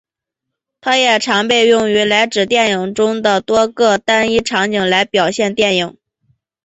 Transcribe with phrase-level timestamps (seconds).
[0.81, 5.95] 它也常被用来指电影中的多个单一场景来表现电影。